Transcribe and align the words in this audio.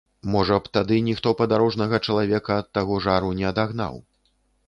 Можа 0.35 0.55
б, 0.61 0.69
тады 0.77 0.95
ніхто 1.07 1.33
падарожнага 1.41 1.99
чалавека 2.07 2.57
ад 2.61 2.67
таго 2.77 2.97
жару 3.09 3.29
не 3.43 3.49
адагнаў. 3.53 4.01